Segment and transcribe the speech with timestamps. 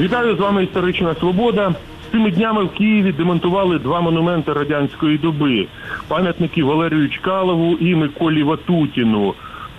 [0.00, 1.74] Вітаю з вами історична свобода.
[2.12, 5.66] Цими днями в Києві демонтували два монументи радянської доби:
[6.08, 9.34] пам'ятники Валерію Чкалову і Миколі Ватутіну.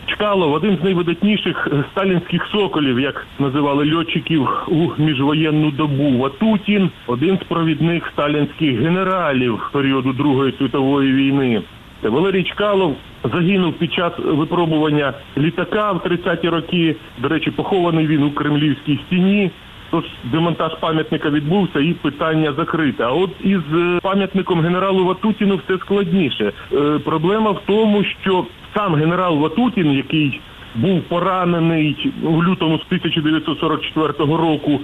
[0.06, 6.18] Чкалов один з найвидатніших е, сталінських соколів, як називали льотчиків у міжвоєнну добу.
[6.18, 11.62] Ватутін один з провідних сталінських генералів періоду Другої світової війни.
[12.04, 12.96] Валерій Чкалов
[13.34, 16.96] загинув під час випробування літака в 30-ті роки.
[17.20, 19.52] До речі, похований він у Кремлівській стіні.
[19.92, 23.04] Тож демонтаж пам'ятника відбувся і питання закрите.
[23.04, 26.54] А от із е, пам'ятником генералу Ватутіну все складніше.
[26.74, 28.46] Е, проблема в тому, що
[28.76, 30.42] сам генерал Ватутін, який
[30.76, 34.80] був поранений у лютому з 1944 року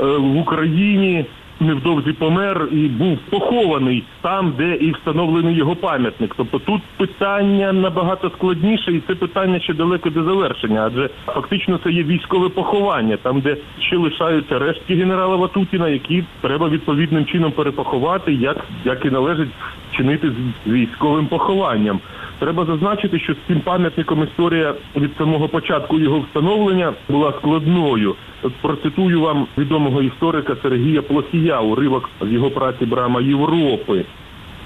[0.00, 1.24] е, в Україні,
[1.60, 6.34] невдовзі помер і був похований там, де і встановлений його пам'ятник.
[6.36, 11.90] Тобто тут питання набагато складніше, і це питання ще далеко до завершення, адже фактично це
[11.90, 18.32] є військове поховання, там де ще лишаються рештки генерала Ватутіна, які треба відповідним чином перепоховати,
[18.32, 19.50] як, як і належить
[19.92, 20.32] чинити
[20.66, 22.00] з військовим похованням.
[22.38, 28.14] Треба зазначити, що з цим пам'ятником історія від самого початку його встановлення була складною.
[28.62, 34.04] Процитую вам відомого історика Сергія Плохія, уривок з його праці Брама Європи.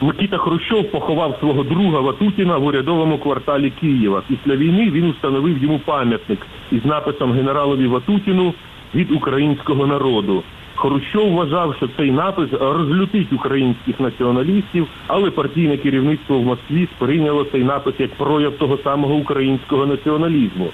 [0.00, 4.22] Микита Хрущов поховав свого друга Ватутіна в урядовому кварталі Києва.
[4.28, 8.54] Після війни він установив йому пам'ятник із написом генералові Ватутіну
[8.94, 10.42] від українського народу.
[10.80, 17.64] Хрущов вважав, що цей напис розлютить українських націоналістів, але партійне керівництво в Москві сприйняло цей
[17.64, 20.70] напис як прояв того самого українського націоналізму.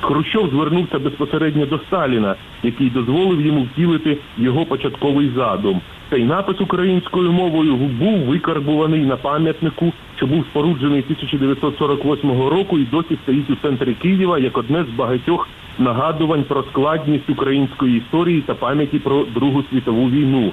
[0.00, 5.80] Хрущов звернувся безпосередньо до Сталіна, який дозволив йому втілити його початковий задум.
[6.10, 13.18] Цей напис українською мовою був викарбуваний на пам'ятнику, що був споруджений 1948 року і досі
[13.22, 15.48] стоїть у центрі Києва як одне з багатьох
[15.78, 20.52] нагадувань про складність української історії та пам'яті про Другу світову війну.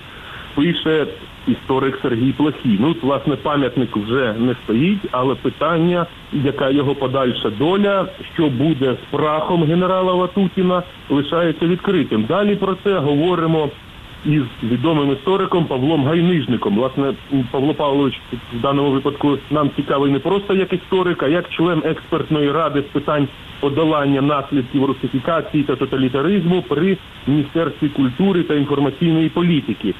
[0.56, 1.08] Пише
[1.48, 2.78] історик Сергій Плохій.
[2.80, 9.12] Ну, власне, пам'ятник вже не стоїть, але питання, яка його подальша доля, що буде з
[9.12, 12.24] прахом генерала Ватутіна, лишається відкритим.
[12.24, 13.70] Далі про це говоримо
[14.26, 16.76] із відомим істориком Павлом Гайнижником.
[16.76, 17.14] Власне,
[17.52, 18.22] Павло Павлович
[18.54, 22.94] в даному випадку нам цікавий не просто як історик, а як член експертної ради з
[22.94, 23.28] питань
[23.60, 26.98] подолання наслідків русифікації та тоталітаризму при
[27.28, 29.94] міністерстві культури та інформаційної політики.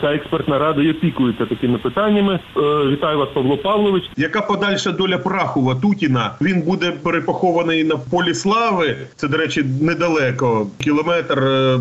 [0.00, 2.40] Ця експертна рада і опікується такими питаннями.
[2.56, 4.04] Е, вітаю вас, Павло Павлович.
[4.16, 6.30] Яка подальша доля праху Ватутіна?
[6.40, 8.96] Він буде перепохований на полі слави.
[9.16, 10.66] Це, до речі, недалеко.
[10.78, 11.80] Кілометр е,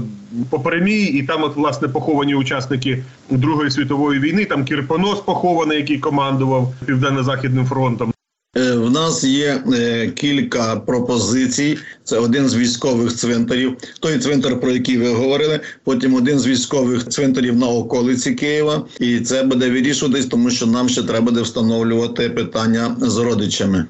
[0.49, 4.45] по прямій, і там, от власне, поховані учасники Другої світової війни.
[4.45, 8.10] Там Кірпонос похований, який командував південно-західним фронтом.
[8.57, 11.77] Е, В нас є е, кілька пропозицій.
[12.03, 13.77] Це один з військових цвинтарів.
[13.99, 15.59] Той цвинтар, про який ви говорили.
[15.83, 18.85] Потім один з військових цвинтарів на околиці Києва.
[18.99, 23.85] І це буде вирішуватись, тому що нам ще треба буде встановлювати питання з родичами.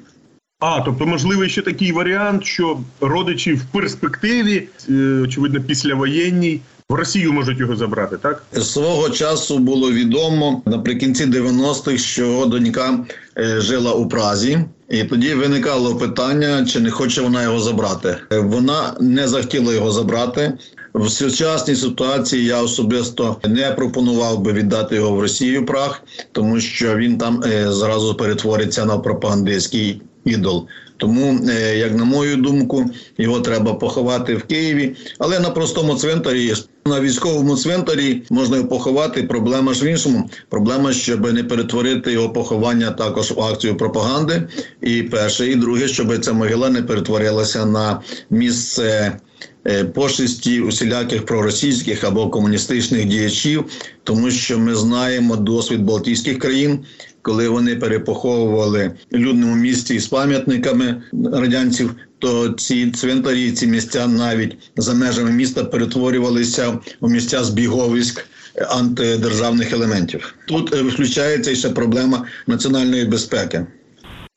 [0.60, 4.92] А, тобто, можливий ще такий варіант, що родичі в перспективі, е,
[5.24, 6.60] очевидно, післявоєнній,
[6.92, 8.42] в Росію можуть його забрати, так?
[8.62, 12.98] Свого часу було відомо наприкінці 90-х, що донька
[13.38, 14.58] е, жила у Празі,
[14.90, 18.16] і тоді виникало питання, чи не хоче вона його забрати.
[18.32, 20.52] Е, Вона не захотіла його забрати.
[20.94, 26.96] В сучасній ситуації я особисто не пропонував би віддати його в Росію прах, тому що
[26.96, 30.66] він там е, зразу перетвориться на пропагандистський ідол.
[31.02, 36.54] Тому, е, як на мою думку, його треба поховати в Києві, але на простому цвинтарі.
[36.86, 39.22] На військовому цвинтарі можна його поховати.
[39.22, 40.30] Проблема ж в іншому.
[40.48, 44.42] Проблема, щоб не перетворити його поховання також в акцію пропаганди.
[44.82, 49.18] І перше, і друге, щоб ця могила не перетворилася на місце
[49.66, 53.64] е, пошесті усіляких проросійських або комуністичних діячів,
[54.04, 56.78] тому що ми знаємо досвід Балтійських країн,
[57.22, 61.02] коли вони перепоховували в людному місці з пам'ятниками
[61.32, 68.24] радянців, то ці цвинтарі, ці місця навіть за межами міста перетворювалися у місця збіговиськ
[68.68, 70.34] антидержавних елементів.
[70.48, 73.66] Тут е, включається ще проблема національної безпеки.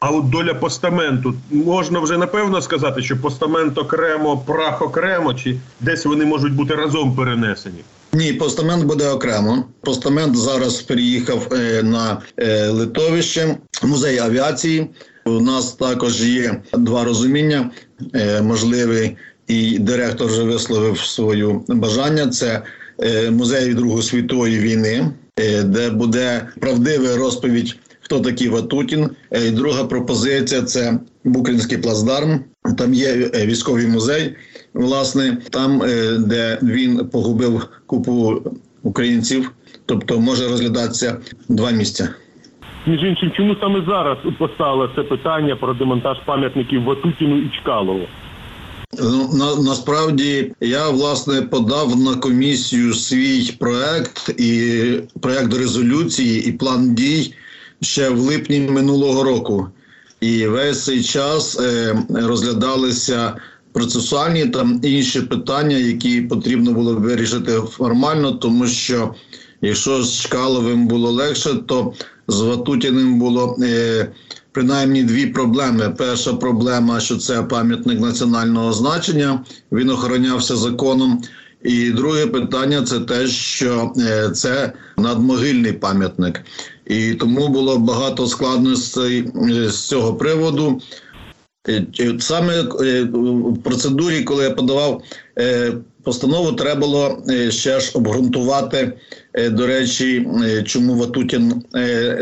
[0.06, 6.06] А от доля постаменту можна вже напевно сказати, що постамент окремо, прах окремо, чи десь
[6.06, 7.80] вони можуть бути разом перенесені.
[8.14, 9.64] Ні, постамент буде окремо.
[9.82, 14.90] Постамент зараз переїхав е, на е, литовище, музей авіації.
[15.26, 17.72] У нас також є два розуміння.
[18.16, 19.18] Е, можливий
[19.48, 22.28] і директор вже висловив своє бажання.
[22.28, 22.62] Це
[23.32, 25.12] музей Другої світової війни,
[25.64, 27.76] де буде правдива розповідь.
[28.06, 29.10] Хто такий Ватутін?
[29.32, 32.40] Е, І друга пропозиція це Букринський плацдарм.
[32.78, 34.36] Там є е, військовий музей,
[34.74, 38.42] власне, там, е, де він погубив купу
[38.84, 39.52] українців,
[39.86, 41.18] тобто може розглядатися
[41.50, 42.10] два місця.
[42.88, 48.06] Між іншим, чому саме зараз постало це питання про демонтаж пам'ятників Ватутіну і Чкалову?
[49.04, 54.84] Ну, на, насправді я власне подав на комісію свій проект і
[55.22, 57.34] проект резолюції і план дій
[57.82, 59.68] ще в липні минулого року.
[60.22, 63.36] І весь цей час е, розглядалися
[63.72, 69.16] процесуальні там інші питання, які потрібно було вирішити формально, тому що
[69.62, 71.94] якщо з Чкаловим було легше, то
[72.28, 73.58] з Ватутіним було.
[73.62, 74.08] Е,
[74.56, 75.96] принаймні дві проблеми.
[75.98, 81.22] Перша проблема, що це пам'ятник національного значення, він охоронявся законом.
[81.64, 86.42] І друге питання це те, що е, це надмогильний пам'ятник,
[86.86, 90.82] і тому було багато складностей е, з цього приводу.
[91.70, 91.86] Е,
[92.20, 95.02] Саме в процедурі, коли я подавав
[96.04, 98.94] постанову, треба було ще ж обґрунтувати.
[99.52, 100.28] До речі,
[100.66, 101.64] чому Ватутін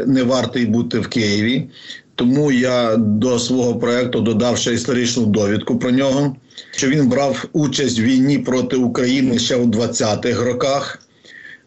[0.08, 1.70] не вартий бути в Києві.
[2.16, 6.36] Тому я до свого проекту додав ще історичну довідку про нього,
[6.72, 11.03] що він брав участь в війні проти України ще у 20-х роках.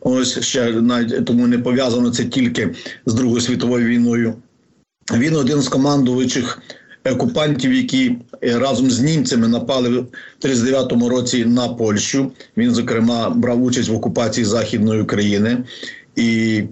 [0.01, 2.75] Ось ще навіть тому не пов'язано це тільки
[3.07, 4.35] з Другою світовою війною.
[5.15, 6.59] Він один з командувачів
[7.13, 10.07] окупантів, які разом з німцями напали в
[10.43, 12.33] 39-му році на Польщу.
[12.57, 15.65] Він, зокрема, брав участь в окупації Західної України
[16.17, 16.63] і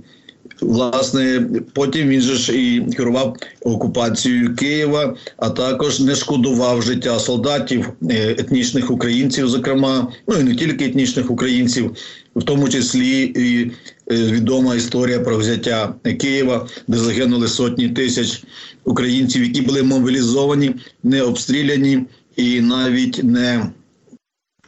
[0.60, 7.92] Власне, потім він же ж і керував окупацією Києва, а також не шкодував життя солдатів,
[8.10, 11.96] е, етнічних українців, зокрема, ну і не тільки етнічних українців,
[12.34, 13.70] в тому числі і
[14.14, 18.42] е, відома історія про взяття Києва, де загинули сотні тисяч
[18.84, 22.04] українців, які були мобілізовані, не обстріляні
[22.36, 23.70] і навіть не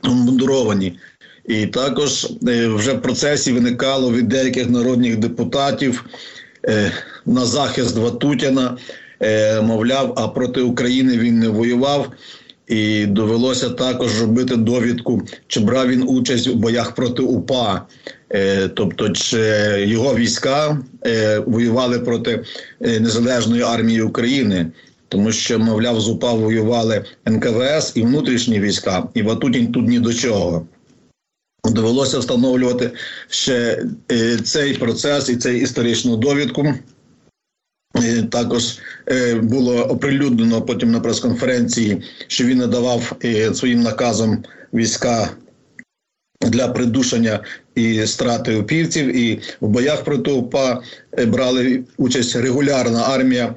[0.03, 0.99] мундуровані.
[1.45, 6.05] І також е, вже в процесі виникало від деяких народних депутатів
[6.69, 6.93] е,
[7.27, 8.77] на захист Ватутіна,
[9.63, 12.13] мовляв, а проти України він не воював.
[12.67, 17.87] І довелося також робити довідку, чи брав він участь у боях проти УПА,
[18.75, 19.39] тобто чи
[19.87, 20.79] його війська
[21.47, 22.45] воювали проти
[22.81, 24.67] незалежної армії України,
[25.09, 30.15] тому що, мовляв, з УПА воювали НКВС і внутрішні війська, і Ватутін тут ні до
[30.15, 30.67] чого.
[31.65, 32.91] Довелося встановлювати
[33.29, 36.75] ще е, цей процес і цей історичну довідку.
[38.03, 38.79] Е, також
[39.09, 43.13] е, було оприлюднено потім на прес-конференції, що він надавав
[43.55, 44.45] своїм наказом
[44.75, 45.31] війська
[46.41, 47.41] для придушення
[47.75, 49.17] і страти упівців.
[49.17, 50.83] І в боях проти УПА
[51.27, 53.55] брали участь регулярна армія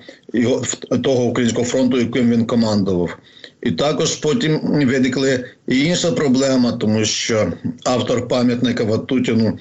[1.03, 3.18] того українського фронту, яким він командував.
[3.63, 7.53] І також потім виникли і інша проблема, тому що
[7.83, 9.57] автор пам'ятника Ватутіну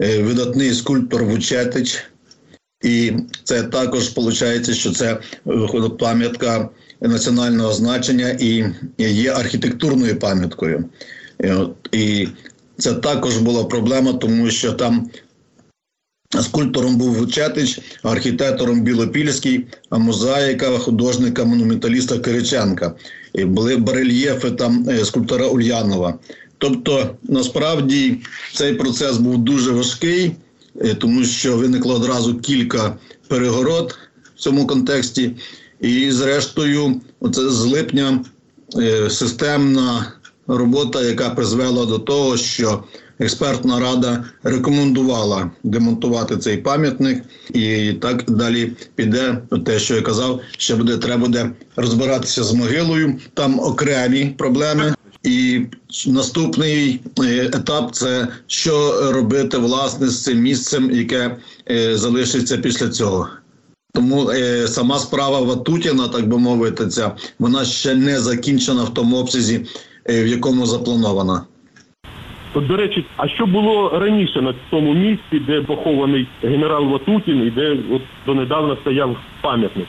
[0.00, 2.04] е, видатний скульптор Вучетич,
[2.82, 3.12] і
[3.44, 6.68] це також виходить, що це е, пам'ятка
[7.00, 8.64] національного значення і
[8.98, 10.84] є архітектурною пам'яткою.
[11.92, 12.28] І
[12.78, 15.10] це також була проблема, тому що там
[16.40, 22.94] Скульптором був Вучетич, архітектором Білопільський, а мозаїка художника монументаліста Кириченка.
[23.34, 26.18] І були барельєфи там е, скульптора Ульянова.
[26.58, 28.16] Тобто, насправді
[28.54, 30.32] цей процес був дуже важкий, е,
[30.98, 32.96] тому що виникло одразу кілька
[33.28, 33.98] перегород
[34.36, 35.36] в цьому контексті.
[35.80, 38.24] І, зрештою, оце з липня
[38.78, 40.12] е, системна
[40.46, 42.84] робота, яка призвела до того, що
[43.18, 47.22] експертна рада рекомендувала демонтувати цей пам'ятник,
[47.54, 53.18] і так далі піде те, що я казав, ще буде треба буде розбиратися з могилою.
[53.34, 54.94] Там окремі проблеми.
[55.24, 55.60] І
[56.06, 61.36] наступний е, етап це що робити власне з цим місцем, яке
[61.70, 63.28] е, залишиться після цього.
[63.94, 69.16] Тому е, сама справа Ватутіна, так би мовити, ця вона ще не закінчена в тому
[69.16, 69.66] обсязі,
[70.10, 71.42] е, в якому запланована.
[72.54, 77.50] От, до речі, а що було раніше на тому місці, де похований генерал Ватутін і
[77.50, 79.86] де от донедавна стояв пам'ятник?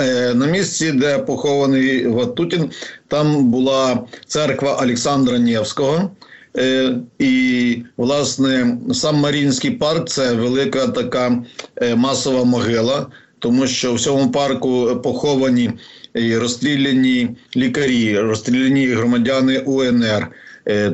[0.00, 2.70] Е, на місці, де похований Ватутін,
[3.08, 6.10] там була церква Олександра Нєвського.
[6.56, 11.42] Е, і, власне, сам Марінський парк це велика така
[11.76, 13.06] е, масова могила,
[13.38, 15.70] тому що в цьому парку поховані
[16.14, 20.28] і розстріляні лікарі, розстріляні громадяни УНР.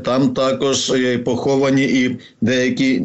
[0.05, 0.93] Там також
[1.25, 3.05] поховані і деякі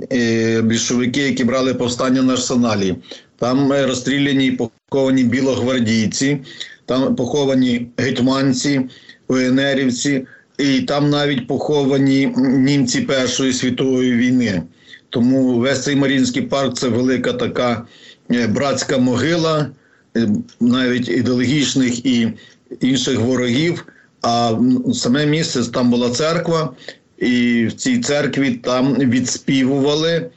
[0.63, 2.95] більшовики, які брали повстання на арсеналі.
[3.39, 6.37] Там розстріляні і поховані білогвардійці,
[6.85, 8.81] там поховані гетьманці,
[9.27, 10.27] УНРівці,
[10.57, 14.63] і там навіть поховані німці Першої світової війни.
[15.09, 17.87] Тому весь цей Маріїнський парк це велика така
[18.31, 19.69] е, братська могила,
[20.17, 20.27] е,
[20.59, 22.33] навіть ідеологічних і
[22.81, 23.85] інших ворогів.
[24.21, 24.59] А
[24.93, 26.73] саме місце там була церква,
[27.17, 30.29] і в цій церкві там відспівували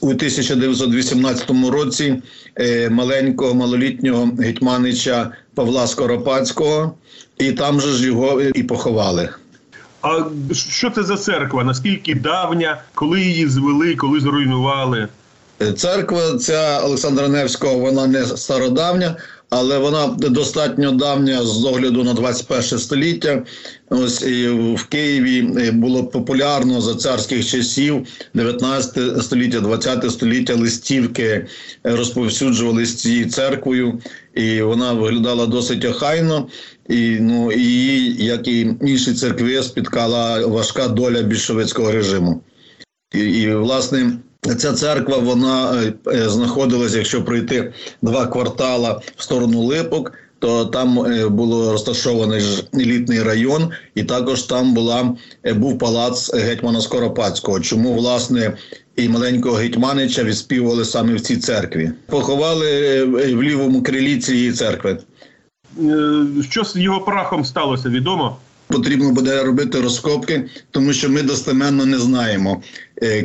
[0.00, 2.22] у 1918 році
[2.56, 6.94] е, маленького малолітнього гетьманича Павла Скоропадського,
[7.38, 9.28] і там же ж його і поховали.
[10.02, 11.64] А що це за церква?
[11.64, 15.08] Наскільки давня, коли її звели, коли зруйнували?
[15.62, 19.16] Е, Церква ця Олександра Невського, вона не стародавня,
[19.50, 23.42] але вона достатньо давня з огляду на 21 століття.
[23.90, 31.46] Ось і в Києві було популярно за царських часів 19 століття, 20 століття листівки е,
[31.84, 34.00] розповсюджувались цією церквою,
[34.34, 36.48] і вона виглядала досить охайно.
[36.88, 42.42] І ну і її, як і інші церкви, спіткала важка доля більшовицького режиму.
[43.14, 44.12] І, і власне
[44.54, 50.98] ця церква вона е, е, знаходилась, якщо пройти два квартала в сторону Липок, то там
[50.98, 55.14] е, було розташований ж елітний район, і також там була
[55.54, 57.60] був палац гетьмана Скоропадського.
[57.60, 58.56] Чому власне
[58.96, 61.90] і маленького гетьманича відспівували саме в цій церкві?
[62.06, 64.98] Поховали в лівому крилі цієї церкви.
[66.50, 68.36] Що з його прахом сталося, відомо?
[68.68, 72.62] Потрібно буде робити розкопки, тому що ми достеменно не знаємо,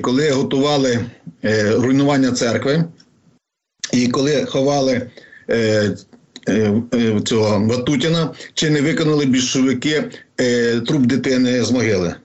[0.01, 1.05] коли готували
[1.45, 2.85] е, руйнування церкви,
[3.93, 5.09] і коли ховали
[5.49, 5.95] е,
[6.47, 12.15] е, е, цього Ватутіна, чи не виконали більшовики е, труп дитини з могили.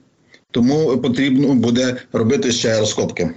[0.51, 3.31] Тому потрібно буде робити ще розкопки.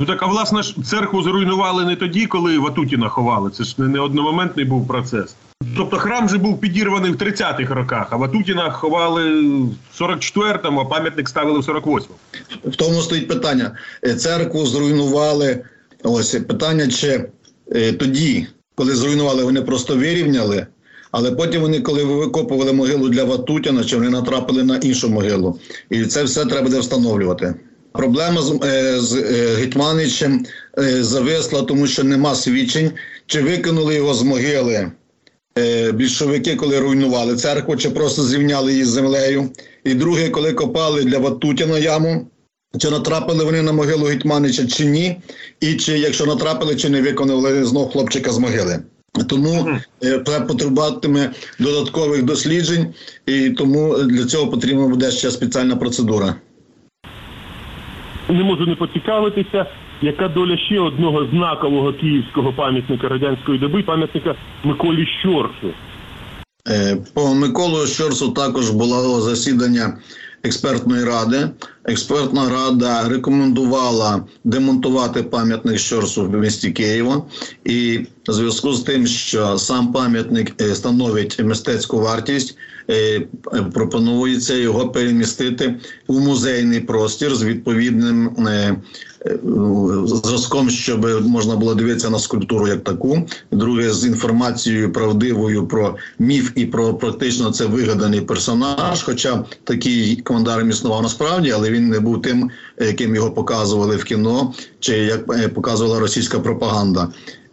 [0.00, 3.50] Ну так, а власне ж церкву зруйнували не тоді, коли Ватутіна ховали.
[3.50, 5.36] Це ж не одномоментний був процес.
[5.76, 11.28] Тобто храм же був підірваний в 30-х роках, а Ватутіна ховали в 44-му, а пам'ятник
[11.28, 12.00] ставили в 48-му.
[12.64, 13.76] В тому стоїть питання.
[14.04, 15.64] Е, Церкву зруйнували.
[16.02, 17.24] Ось питання, чи
[17.72, 20.66] е, тоді, коли зруйнували, вони просто вирівняли,
[21.10, 25.58] але потім вони, коли викопували могилу для Ватутіна, чи вони натрапили на іншу могилу.
[25.90, 27.54] І це все треба буде встановлювати.
[27.92, 30.46] Проблема з, е, з е, Гетьманичем
[30.78, 32.90] е, зависла, тому що нема свідчень,
[33.26, 34.92] чи викинули його з могили е,
[35.94, 39.50] більшовики, коли руйнували церкву, чи просто зрівняли її з землею.
[39.84, 42.26] І друге, коли копали для Ватутіна яму,
[42.78, 45.20] чи натрапили вони на могилу Гетьманича чи ні,
[45.60, 48.82] і чи якщо натрапили, чи не виконали знов хлопчика з могили.
[49.28, 49.68] Тому
[50.04, 52.94] е, це потребуватиме додаткових досліджень,
[53.26, 56.34] і тому для цього потрібна буде ще спеціальна процедура.
[58.28, 59.66] Не можу не поцікавитися,
[60.02, 65.74] яка доля ще одного знакового київського пам'ятника радянської доби, пам'ятника Миколі Щорсу.
[66.68, 69.98] Е, По Миколу Щорсу також було засідання
[70.42, 71.48] експертної ради.
[71.84, 77.22] Експертна рада рекомендувала демонтувати пам'ятник Щорсу в місті Києва.
[77.64, 82.56] І в зв'язку з тим, що сам пам'ятник е, становить мистецьку вартість,
[82.90, 83.20] е,
[83.72, 85.74] пропонується його перемістити
[86.06, 88.36] у музейний простір з відповідним
[90.06, 93.26] зразком, щоб можна було дивитися на скульптуру як таку.
[93.50, 99.02] Друге, з інформацією правдивою про міф і про практично це вигаданий персонаж.
[99.02, 104.04] Хоча такий командар існував насправді, але він не був тим, яким ким його показували в
[104.04, 107.08] кіно, чи як е, показувала російська пропаганда.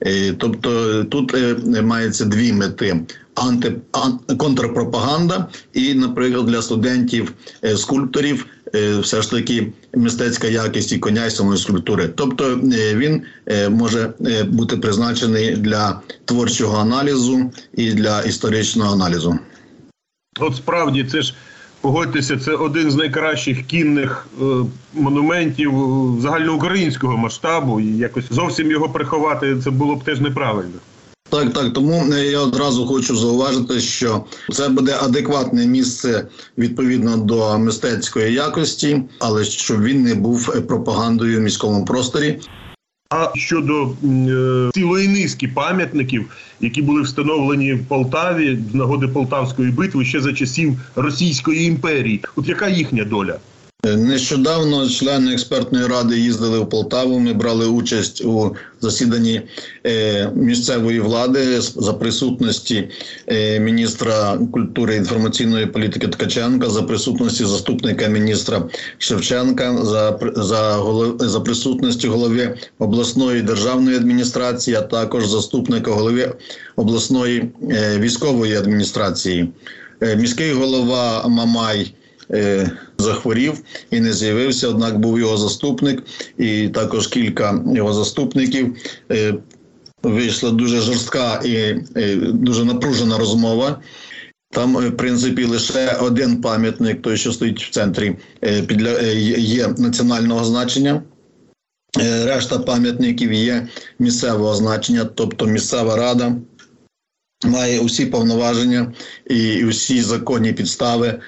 [0.06, 7.78] Е, Тобто тут е, мається дві мети: анти ан- контрпропаганда, і, наприклад, для студентів е,
[7.78, 8.46] скульпторів
[9.00, 12.08] все ж таки мистецька якість і коня і самої скульптури.
[12.16, 12.56] Тобто
[12.94, 13.22] він
[13.70, 14.14] може
[14.48, 19.40] бути призначений для творчого аналізу і для історичного аналізу.
[20.40, 21.34] От справді це ж
[21.82, 24.46] погодьтеся, це один з найкращих кінних е,
[24.94, 27.80] монументів е, загальноукраїнського масштабу.
[27.80, 30.80] І якось зовсім його приховати це було б теж неправильно.
[31.30, 31.74] Так, так.
[31.74, 39.04] Тому е, я одразу хочу зауважити, що це буде адекватне місце відповідно до мистецької якості,
[39.20, 42.40] але щоб він не був е, пропагандою в міському просторі.
[43.10, 46.26] А щодо е, цілої низки пам'ятників,
[46.62, 52.48] які були встановлені в Полтаві з нагоди Полтавської битви ще за часів Російської імперії, от
[52.48, 53.38] яка їхня доля?
[53.88, 57.20] Е, Нещодавно члени експертної ради їздили в Полтаву.
[57.20, 59.42] Ми брали участь у засіданні
[59.86, 62.90] е, місцевої влади за присутності
[63.28, 68.64] е, міністра культури і інформаційної політики Ткаченка, за присутності заступника міністра
[68.98, 76.34] Шевченка, за за голов- за присутності голови обласної державної адміністрації, а також заступника голови
[76.76, 77.50] обласної
[78.00, 79.50] військової адміністрації.
[80.18, 81.94] Міський голова Мамай
[82.98, 83.62] захворів
[83.92, 84.68] і не з'явився.
[84.68, 86.04] Однак був його заступник,
[86.38, 88.76] і також кілька його заступників.
[89.12, 89.34] Е,
[90.04, 91.56] вийшла дуже жорстка і
[91.96, 93.80] е, дуже напружена розмова.
[94.52, 98.16] Там, е, в принципі, лише один пам'ятник, той, що стоїть в центрі,
[99.38, 101.04] є національного значення.
[102.24, 103.68] Решта пам'ятників є
[104.00, 106.36] місцевого значення, тобто місцева рада
[107.46, 108.94] має усі повноваження
[109.30, 111.20] і усі законні підстави,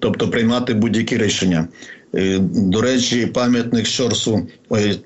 [0.00, 1.68] тобто приймати будь-які рішення.
[2.14, 4.46] Е, До речі, пам'ятник Щорсу,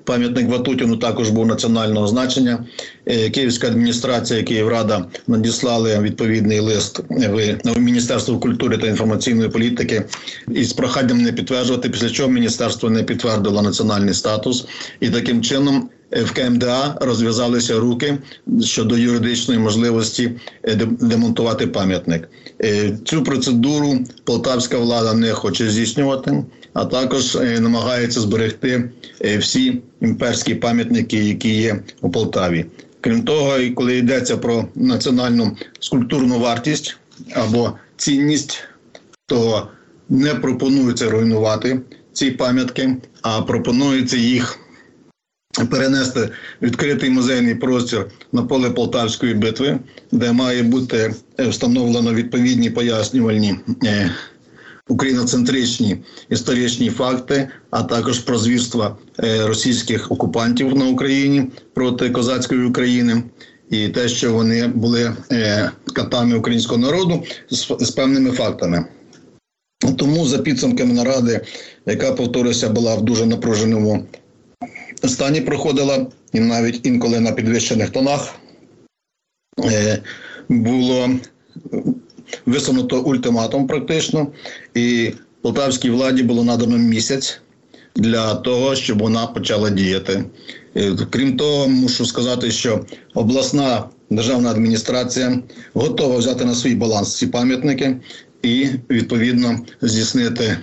[0.03, 2.65] пам'ятник Ватутіну також був національного значення.
[3.05, 10.03] Е, Київська адміністрація, Київрада надіслали відповідний лист в Міністерство культури та інформаційної політики
[10.51, 14.67] із проханням не підтверджувати, після чого міністерство не підтвердило національний статус,
[14.99, 18.17] і таким чином е, в КМДА розв'язалися руки
[18.61, 20.31] щодо юридичної можливості
[20.63, 22.29] е, демонтувати пам'ятник.
[22.63, 28.89] Е, Цю процедуру полтавська влада не хоче здійснювати, а також е, намагається зберегти
[29.21, 32.65] е, всі імперські пам'ятники, які є у Полтаві.
[33.01, 36.97] Крім того, і коли йдеться про національну скульптурну вартість
[37.33, 38.63] або цінність,
[39.25, 39.67] то
[40.09, 41.81] не пропонується руйнувати
[42.13, 44.59] ці пам'ятки, а пропонується їх
[45.65, 46.29] перенести
[46.61, 49.79] відкритий музейний простір на поле Полтавської битви,
[50.11, 54.11] де має бути е, встановлено відповідні пояснювальні е,
[54.87, 55.97] україноцентричні
[56.29, 63.23] історичні факти, а також про звірства е, російських окупантів на Україні проти козацької України.
[63.69, 65.13] І те, що вони були
[65.93, 67.23] катами українського народу
[67.79, 68.85] з певними фактами.
[69.97, 71.41] Тому за підсумками наради,
[71.85, 74.05] яка повторюся, була в дуже напруженому
[75.03, 78.35] стані проходила, і навіть інколи на підвищених тонах
[79.63, 80.03] е,
[80.49, 81.09] було
[82.45, 84.27] висунуто ультиматум практично,
[84.73, 85.11] і
[85.41, 87.41] полтавській владі було надано місяць
[87.95, 90.23] для того, щоб вона почала діяти.
[90.75, 95.39] Е, Крім того, мушу сказати, що обласна державна адміністрація
[95.73, 97.97] готова взяти на свій баланс ці пам'ятники
[98.41, 100.57] і відповідно здійснити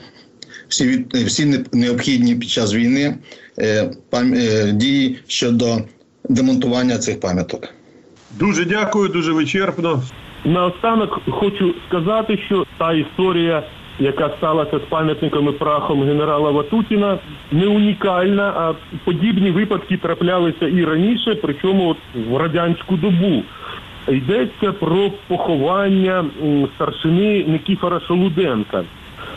[0.75, 3.15] всі від всі необхідні під час війни
[3.59, 5.67] е, пам- е, дії щодо
[6.29, 7.69] демонтування цих пам'яток.
[8.39, 10.03] Дуже дякую, дуже вичерпно.
[10.45, 13.63] Наостанок хочу сказати, що та історія,
[13.99, 17.19] яка сталася з пам'ятниками прахом генерала Ватутіна,
[17.53, 21.97] не унікальна, а подібні випадки траплялися і раніше, причому от
[22.29, 23.43] в радянську добу.
[24.09, 26.25] Йдеться про поховання
[26.77, 28.85] старшини Никіфора Шолуденка.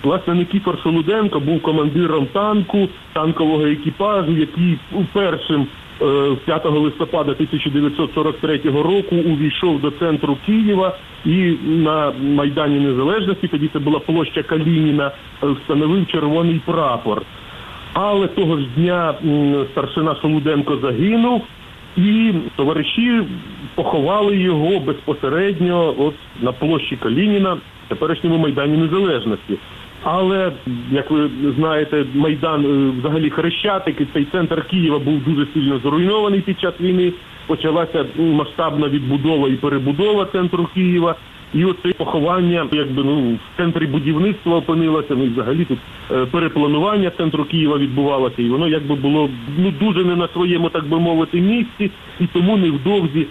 [0.04, 4.80] Власне, Никіфор Шолуденко був командиром танку, танкового екіпажу, який
[5.14, 5.68] першим
[6.02, 13.80] е, 5 листопада 1943 року увійшов до центру Києва і на Майдані Незалежності, тоді це
[13.80, 15.12] була площа Калініна,
[15.44, 17.22] е, встановив червоний прапор.
[17.94, 19.14] Але того ж дня
[19.72, 21.42] старшина Шолуденко загинув,
[21.98, 23.24] і товариші
[23.76, 27.58] поховали його безпосередньо от на площі Калініна,
[27.88, 29.58] теперішньому Майдані Незалежності.
[30.04, 30.52] Але
[30.92, 36.60] як ви знаєте, майдан е, взагалі Хрещатик, цей центр Києва був дуже сильно зруйнований під
[36.60, 37.14] час війни.
[37.48, 41.16] Почалася масштабна відбудова і перебудова центру Києва.
[41.54, 45.16] І оце поховання, якби ну в центрі будівництва опинилося.
[45.16, 45.80] Ну і взагалі тут
[46.12, 50.88] е, перепланування центру Києва відбувалося, і воно якби було ну дуже не на своєму, так
[50.88, 53.28] би мовити, місці, і тому невдовзі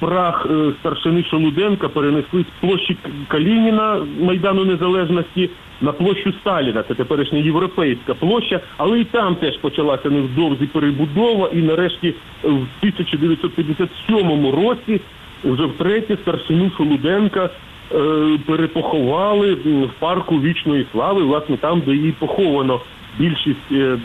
[0.00, 2.96] прах е, старшини Шолуденка перенесли з площі
[3.28, 6.84] Калініна Майдану Незалежності на площу Сталіна.
[6.88, 12.14] Це теперішня європейська площа, але і там теж почалася невдовзі перебудова, і нарешті е,
[12.48, 15.00] в 1957 році
[15.44, 17.98] вже втретє старшину Шолуденка е,
[18.46, 22.80] перепоховали в парку вічної слави, власне там, де її поховано.
[23.18, 23.98] Більшість е, е,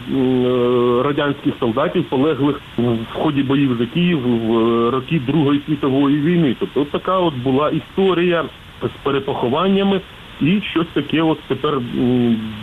[1.03, 6.55] радянських солдатів полеглих в ході боїв за Київ в роки Другої світової війни.
[6.59, 8.45] Тобто от така от була історія
[8.83, 10.01] з перепохованнями,
[10.41, 11.79] і щось таке от тепер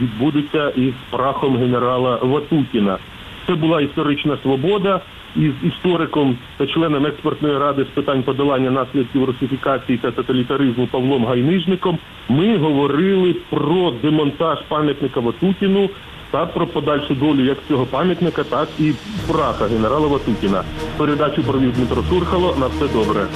[0.01, 2.99] відбудеться із прахом генерала Ватутіна.
[3.47, 5.01] Це була історична свобода.
[5.37, 11.99] Із істориком та членом експертної ради з питань подолання наслідків русифікації та тоталітаризму Павлом Гайнижником
[12.29, 15.91] ми говорили про демонтаж пам'ятника Ватутіну
[16.31, 18.93] та про подальшу долю як цього пам'ятника, так і
[19.29, 20.65] брата генерала Ватутіна.
[20.97, 23.27] Передачу провів Дмитро Шурхало на все добре.